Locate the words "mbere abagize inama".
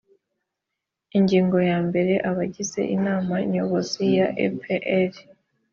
1.87-3.35